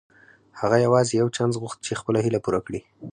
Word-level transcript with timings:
هغه 0.59 0.77
يوازې 0.85 1.13
يو 1.21 1.27
چانس 1.35 1.55
غوښت 1.61 1.79
چې 1.85 1.99
خپله 1.99 2.19
هيله 2.25 2.39
پوره 2.45 2.59
کړي. 2.67 2.81